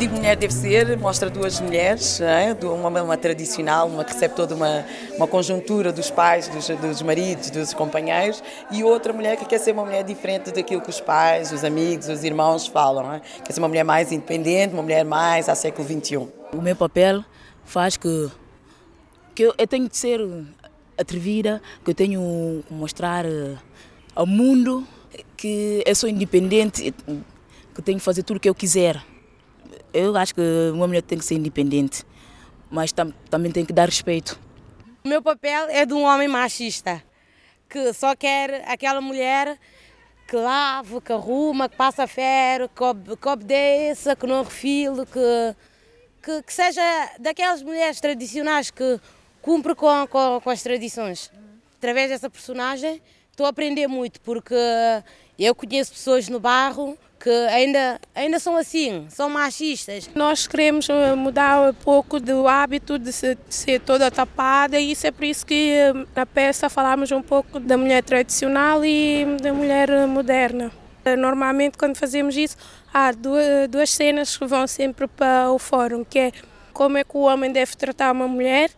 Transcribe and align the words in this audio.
Tipo 0.00 0.14
de 0.14 0.20
mulher 0.20 0.34
deve 0.34 0.54
ser? 0.54 0.96
Mostra 0.96 1.28
duas 1.28 1.60
mulheres, 1.60 2.22
é? 2.22 2.56
uma, 2.64 3.02
uma 3.02 3.18
tradicional, 3.18 3.86
uma 3.86 4.02
que 4.02 4.14
recebe 4.14 4.34
toda 4.34 4.54
uma, 4.54 4.82
uma 5.14 5.26
conjuntura 5.26 5.92
dos 5.92 6.10
pais, 6.10 6.48
dos, 6.48 6.68
dos 6.68 7.02
maridos, 7.02 7.50
dos 7.50 7.74
companheiros, 7.74 8.42
e 8.70 8.82
outra 8.82 9.12
mulher 9.12 9.36
que 9.36 9.44
quer 9.44 9.58
ser 9.58 9.72
uma 9.72 9.84
mulher 9.84 10.02
diferente 10.02 10.52
daquilo 10.52 10.80
que 10.80 10.88
os 10.88 11.02
pais, 11.02 11.52
os 11.52 11.64
amigos, 11.64 12.08
os 12.08 12.24
irmãos 12.24 12.66
falam. 12.66 13.12
É? 13.12 13.20
Quer 13.44 13.52
ser 13.52 13.60
uma 13.60 13.68
mulher 13.68 13.84
mais 13.84 14.10
independente, 14.10 14.72
uma 14.72 14.82
mulher 14.82 15.04
mais 15.04 15.50
a 15.50 15.54
século 15.54 15.86
XXI. 15.86 16.16
O 16.54 16.62
meu 16.62 16.74
papel 16.74 17.22
faz 17.66 17.98
que, 17.98 18.30
que 19.34 19.42
eu, 19.42 19.54
eu 19.58 19.66
tenho 19.66 19.86
de 19.86 19.98
ser 19.98 20.18
atrevida, 20.96 21.60
que 21.84 21.90
eu 21.90 21.94
tenho 21.94 22.64
que 22.66 22.72
mostrar 22.72 23.26
eh, 23.26 23.54
ao 24.14 24.26
mundo 24.26 24.82
que 25.36 25.82
eu 25.84 25.94
sou 25.94 26.08
independente, 26.08 26.94
que 27.74 27.82
tenho 27.82 27.98
que 27.98 28.04
fazer 28.04 28.22
tudo 28.22 28.38
o 28.38 28.40
que 28.40 28.48
eu 28.48 28.54
quiser. 28.54 29.09
Eu 29.92 30.16
acho 30.16 30.34
que 30.34 30.40
uma 30.72 30.86
mulher 30.86 31.02
tem 31.02 31.18
que 31.18 31.24
ser 31.24 31.34
independente, 31.34 32.04
mas 32.70 32.92
tam, 32.92 33.12
também 33.28 33.50
tem 33.50 33.64
que 33.64 33.72
dar 33.72 33.86
respeito. 33.86 34.38
O 35.04 35.08
meu 35.08 35.22
papel 35.22 35.66
é 35.68 35.84
de 35.84 35.94
um 35.94 36.02
homem 36.02 36.28
machista, 36.28 37.02
que 37.68 37.92
só 37.92 38.14
quer 38.14 38.62
aquela 38.68 39.00
mulher 39.00 39.58
que 40.28 40.36
lava, 40.36 41.00
que 41.00 41.12
arruma, 41.12 41.68
que 41.68 41.76
passa 41.76 42.06
ferro, 42.06 42.68
que, 42.68 42.82
ob 42.82 43.16
que 43.16 43.28
obedeça, 43.28 44.14
que 44.14 44.26
não 44.26 44.44
refile, 44.44 45.04
que, 45.06 45.56
que, 46.22 46.42
que, 46.42 46.52
seja 46.52 46.82
daquelas 47.18 47.62
mulheres 47.62 48.00
tradicionais 48.00 48.70
que 48.70 49.00
cumpre 49.42 49.74
com, 49.74 50.06
com, 50.06 50.40
com 50.40 50.50
as 50.50 50.62
tradições. 50.62 51.32
Através 51.78 52.10
dessa 52.10 52.30
personagem 52.30 53.02
estou 53.30 53.44
a 53.44 53.48
aprender 53.48 53.88
muito, 53.88 54.20
porque 54.20 54.54
eu 55.36 55.54
conheço 55.54 55.92
pessoas 55.92 56.28
no 56.28 56.38
bairro 56.38 56.96
que 57.20 57.28
ainda, 57.28 58.00
ainda 58.14 58.38
são 58.38 58.56
assim, 58.56 59.06
são 59.10 59.28
machistas. 59.28 60.08
Nós 60.14 60.46
queremos 60.46 60.88
eh, 60.88 61.14
mudar 61.14 61.68
um 61.68 61.74
pouco 61.74 62.18
do 62.18 62.48
hábito 62.48 62.98
de 62.98 63.12
ser, 63.12 63.36
de 63.46 63.54
ser 63.54 63.80
toda 63.80 64.10
tapada 64.10 64.80
e 64.80 64.92
isso 64.92 65.06
é 65.06 65.10
por 65.10 65.24
isso 65.24 65.44
que 65.44 65.70
eh, 65.70 65.92
na 66.16 66.24
peça 66.24 66.70
falamos 66.70 67.12
um 67.12 67.20
pouco 67.20 67.60
da 67.60 67.76
mulher 67.76 68.02
tradicional 68.02 68.82
e 68.82 69.26
da 69.42 69.52
mulher 69.52 70.06
moderna. 70.06 70.72
Eh, 71.04 71.14
normalmente 71.14 71.76
quando 71.76 71.96
fazemos 71.96 72.34
isso 72.38 72.56
há 72.92 73.12
duas, 73.12 73.68
duas 73.68 73.90
cenas 73.90 74.38
que 74.38 74.46
vão 74.46 74.66
sempre 74.66 75.06
para 75.06 75.52
o 75.52 75.58
fórum, 75.58 76.02
que 76.02 76.18
é 76.18 76.32
como 76.72 76.96
é 76.96 77.04
que 77.04 77.16
o 77.16 77.20
homem 77.20 77.52
deve 77.52 77.76
tratar 77.76 78.12
uma 78.12 78.26
mulher 78.26 78.70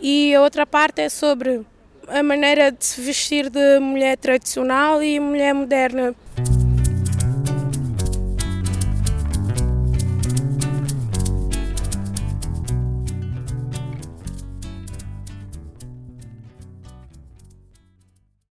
e 0.00 0.32
a 0.32 0.40
outra 0.40 0.64
parte 0.64 1.00
é 1.00 1.08
sobre 1.08 1.62
a 2.06 2.22
maneira 2.22 2.70
de 2.70 2.84
se 2.84 3.00
vestir 3.00 3.50
de 3.50 3.80
mulher 3.80 4.16
tradicional 4.16 5.02
e 5.02 5.18
mulher 5.18 5.52
moderna. 5.52 6.14